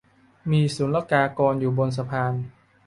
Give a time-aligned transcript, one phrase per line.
[0.51, 2.33] มีศุลกากรอยู่บนสะพาน